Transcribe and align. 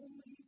only 0.00 0.41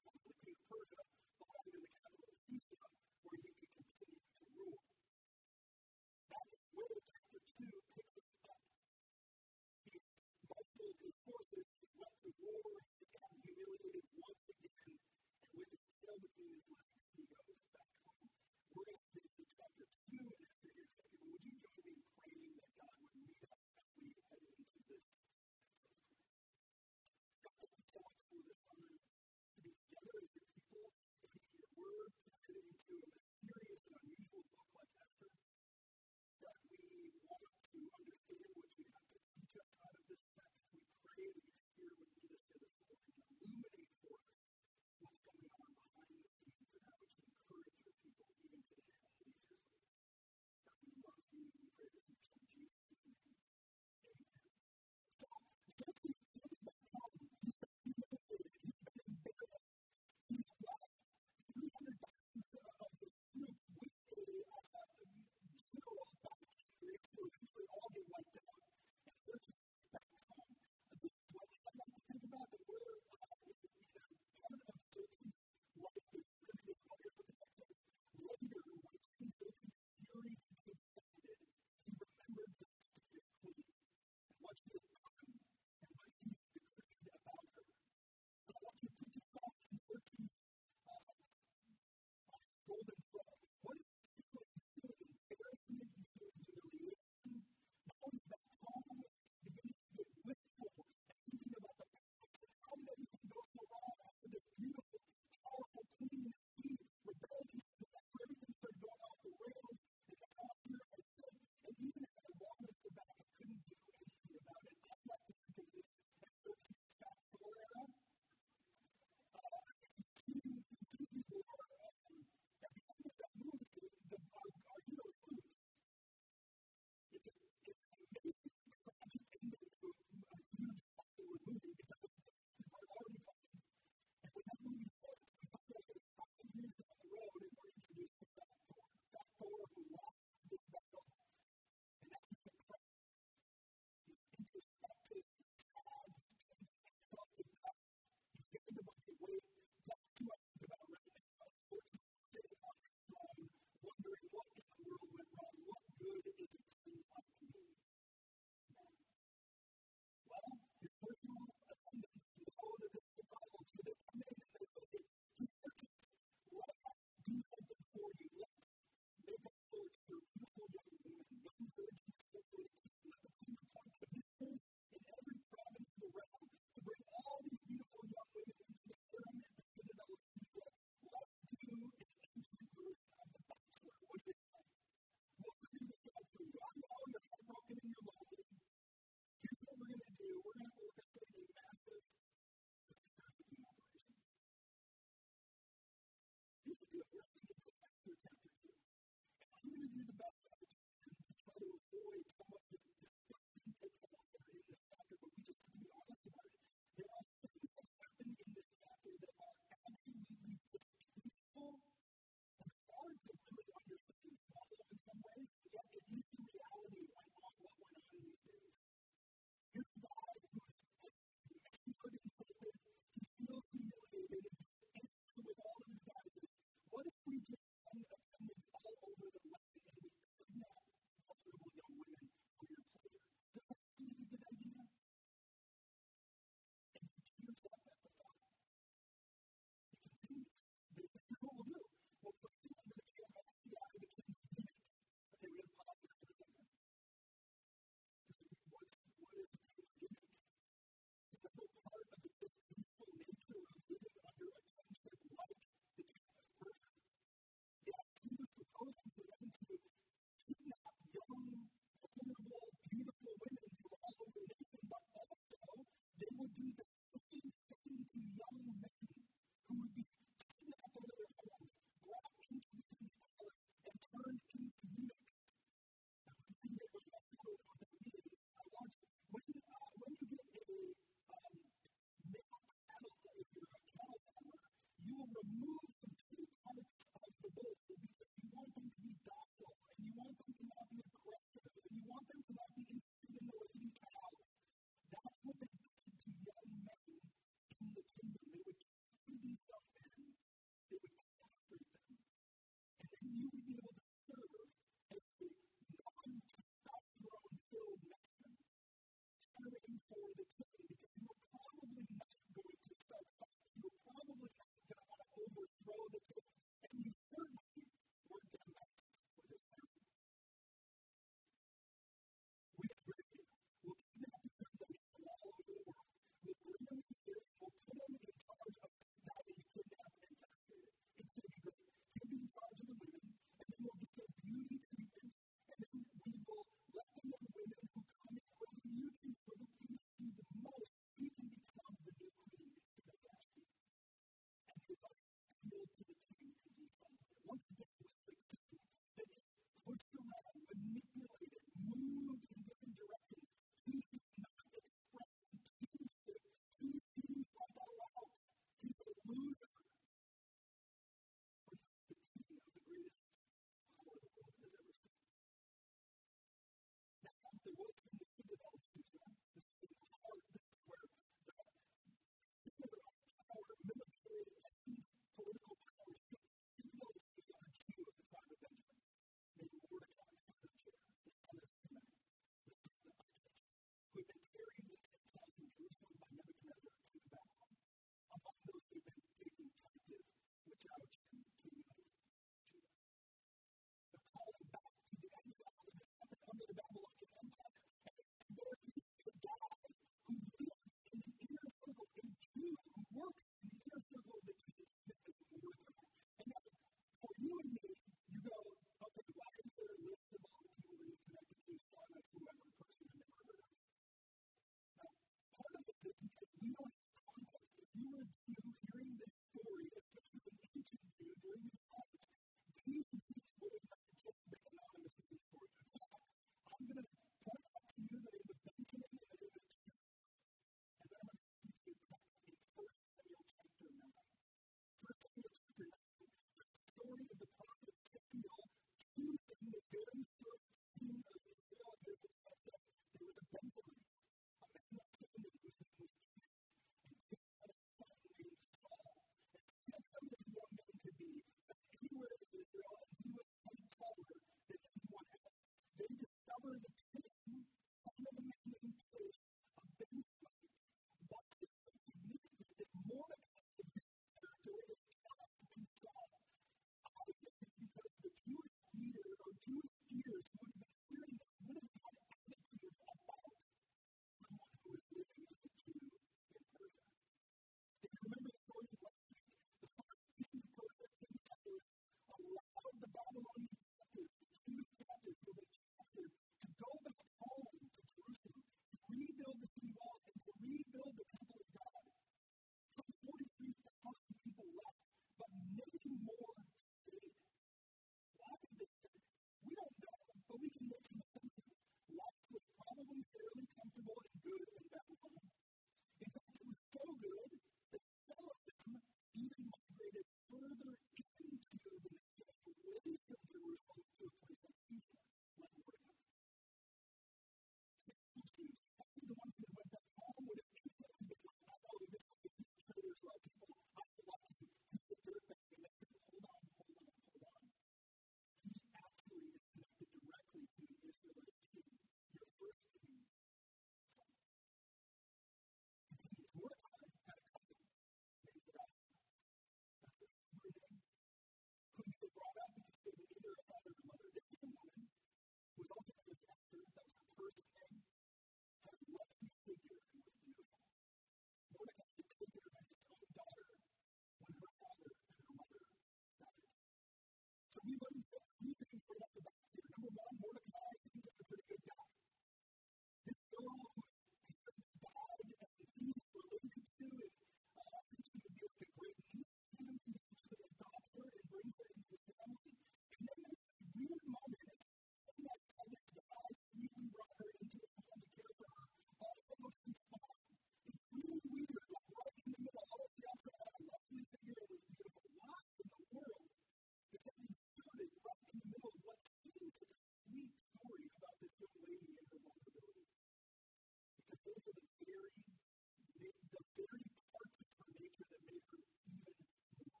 very 596.88 597.12
parts 597.28 597.56
of 597.60 597.68
her 597.76 597.90
nature 598.00 598.26
that 598.30 598.40
make 598.48 598.64
her 598.72 598.80
even 598.80 599.36
more 599.76 600.00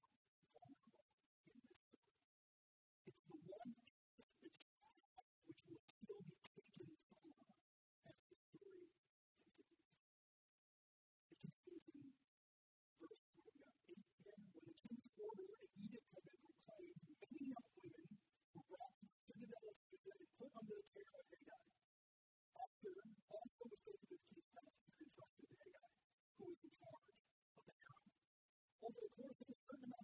vulnerable 0.56 1.12
in 1.44 1.60
this 1.60 1.84
story. 1.84 2.24
It's 3.04 3.20
the 3.28 3.36
one 3.52 3.72
aspect 3.76 5.20
which 5.44 5.60
will 5.68 5.84
still 5.84 6.22
be 6.24 6.36
taken 6.40 6.88
from 7.04 7.32
her 7.36 7.60
as 8.08 8.16
the 8.24 8.36
story 8.48 8.88
continues. 9.28 9.76
It 11.30 11.40
continues 11.44 12.16
in 12.16 12.88
verse 12.96 13.24
28. 13.28 13.60
Eight 13.90 14.08
when 14.24 14.64
the 14.64 14.76
king's 14.80 15.12
order 15.20 15.48
and 15.60 15.70
edict 15.84 16.08
had 16.16 16.24
been 16.24 16.40
proclaimed, 16.40 17.00
many 17.20 17.42
young 17.50 17.68
women 17.76 18.08
were 18.56 18.64
brought 18.70 18.94
to 18.96 19.04
the 19.04 19.20
citadel 19.28 19.66
of 19.68 19.76
Susa 19.84 20.12
and 20.16 20.28
put 20.40 20.52
under 20.56 20.76
the 20.80 20.86
care 20.96 21.12
of 21.12 21.24
Hadad. 21.28 21.66
Esther 22.56 22.94
also 23.30 23.64
was 23.68 23.80
taken 23.84 24.09
who 26.40 26.48
is 26.52 26.60
in 26.64 26.72
charge 26.80 27.04
of 27.60 27.64
the 27.68 27.76
town. 27.84 28.04
Over 28.84 29.00
the 29.04 29.12
course 29.16 29.38
of 29.40 29.46
this 29.52 29.60
sermon, 29.68 29.99